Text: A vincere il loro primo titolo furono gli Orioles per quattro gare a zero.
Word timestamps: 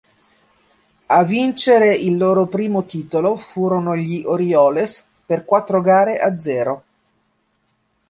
A 1.05 1.23
vincere 1.23 1.93
il 1.93 2.17
loro 2.17 2.47
primo 2.47 2.85
titolo 2.85 3.35
furono 3.37 3.95
gli 3.95 4.23
Orioles 4.25 5.05
per 5.23 5.45
quattro 5.45 5.79
gare 5.79 6.17
a 6.17 6.39
zero. 6.39 6.83